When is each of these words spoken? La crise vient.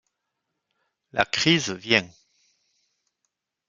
La 1.11 1.25
crise 1.25 1.69
vient. 1.69 2.09